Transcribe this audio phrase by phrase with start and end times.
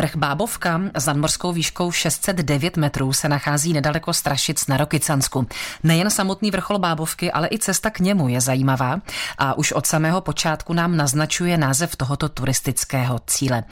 [0.00, 5.46] Vrch Bábovka s nadmorskou výškou 609 metrů se nachází nedaleko Strašic na Rokycansku.
[5.82, 9.00] Nejen samotný vrchol Bábovky, ale i cesta k němu je zajímavá
[9.38, 13.64] a už od samého počátku nám naznačuje název tohoto turistického cíle.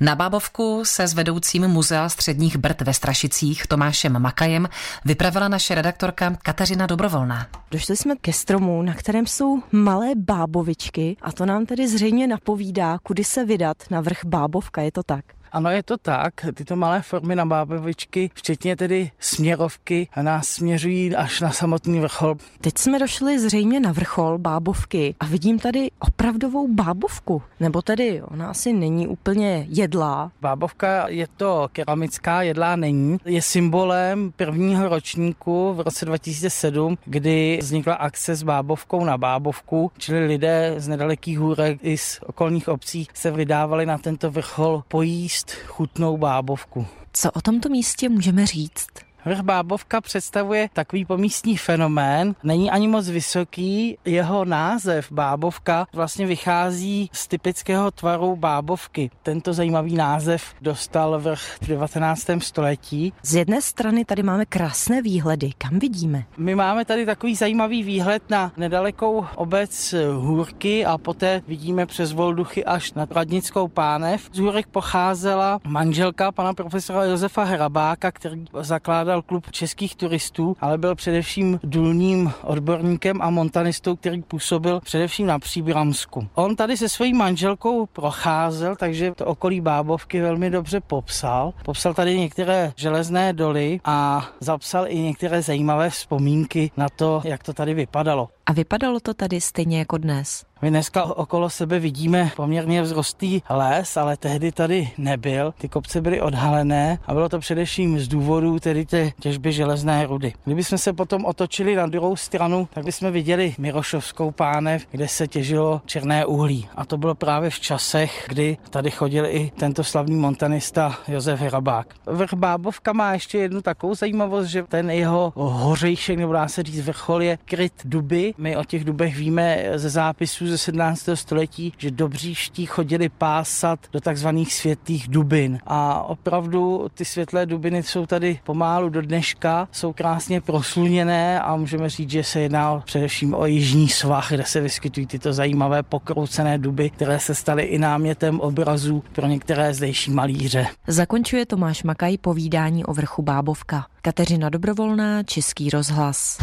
[0.00, 4.68] Na Bábovku se s vedoucím muzea středních Brd ve Strašicích Tomášem Makajem
[5.04, 7.46] vypravila naše redaktorka Kateřina Dobrovolná.
[7.70, 12.98] Došli jsme ke stromu, na kterém jsou malé bábovičky a to nám tedy zřejmě napovídá,
[13.02, 15.24] kudy se vydat na vrch Bábovka, je to tak?
[15.56, 16.34] Ano, je to tak.
[16.54, 22.36] Tyto malé formy na bábovičky, včetně tedy směrovky, nás směřují až na samotný vrchol.
[22.60, 27.42] Teď jsme došli zřejmě na vrchol bábovky a vidím tady opravdovou bábovku.
[27.60, 30.32] Nebo tedy ona asi není úplně jedlá.
[30.40, 33.18] Bábovka je to keramická, jedlá není.
[33.24, 40.26] Je symbolem prvního ročníku v roce 2007, kdy vznikla akce s bábovkou na bábovku, čili
[40.26, 45.66] lidé z nedalekých hůrek i z okolních obcí se vydávali na tento vrchol pojíst jíst
[45.66, 46.86] chutnou bábovku.
[47.12, 48.86] Co o tomto místě můžeme říct?
[49.26, 57.10] Vrch Bábovka představuje takový pomístní fenomén, není ani moc vysoký, jeho název Bábovka vlastně vychází
[57.12, 59.10] z typického tvaru bábovky.
[59.22, 62.26] Tento zajímavý název dostal vrch v 19.
[62.38, 63.12] století.
[63.22, 66.24] Z jedné strany tady máme krásné výhledy, kam vidíme?
[66.36, 72.64] My máme tady takový zajímavý výhled na nedalekou obec Hůrky a poté vidíme přes Volduchy
[72.64, 74.28] až na Radnickou pánev.
[74.32, 80.78] Z Hůrek pocházela manželka pana profesora Josefa Hrabáka, který zakládal zakládal klub českých turistů, ale
[80.78, 86.28] byl především důlním odborníkem a montanistou, který působil především na Příbramsku.
[86.34, 91.52] On tady se svojí manželkou procházel, takže to okolí Bábovky velmi dobře popsal.
[91.64, 97.52] Popsal tady některé železné doly a zapsal i některé zajímavé vzpomínky na to, jak to
[97.52, 98.28] tady vypadalo.
[98.46, 100.44] A vypadalo to tady stejně jako dnes?
[100.62, 105.54] My dneska okolo sebe vidíme poměrně vzrostlý les, ale tehdy tady nebyl.
[105.58, 110.32] Ty kopce byly odhalené a bylo to především z důvodu tedy té těžby železné rudy.
[110.44, 115.82] Kdybychom se potom otočili na druhou stranu, tak bychom viděli Mirošovskou pánev, kde se těžilo
[115.86, 116.68] černé uhlí.
[116.76, 121.94] A to bylo právě v časech, kdy tady chodil i tento slavný montanista Josef Hrabák.
[122.06, 126.86] Vrch Bábovka má ještě jednu takovou zajímavost, že ten jeho hořejšek, nebo dá se říct
[126.86, 128.34] vrchol, je kryt duby.
[128.38, 131.08] My o těch dubech víme ze zápisů ze 17.
[131.14, 135.58] století, že dobříští chodili pásat do takzvaných světlých dubin.
[135.66, 141.88] A opravdu ty světlé dubiny jsou tady pomálu do dneška, jsou krásně prosluněné a můžeme
[141.90, 146.90] říct, že se jedná především o jižní svah, kde se vyskytují tyto zajímavé pokroucené duby,
[146.90, 150.66] které se staly i námětem obrazů pro některé zdejší malíře.
[150.86, 153.86] Zakončuje Tomáš Makaj povídání o vrchu Bábovka.
[154.02, 156.38] Kateřina Dobrovolná, Český rozhlas.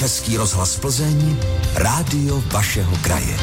[0.00, 1.36] Český rozhlas Plzeň,
[1.76, 3.36] rádio vašeho kraje.